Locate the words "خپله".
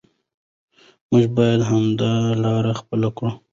2.79-3.09